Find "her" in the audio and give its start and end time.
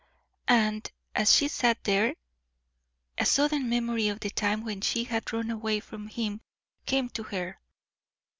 7.21-7.59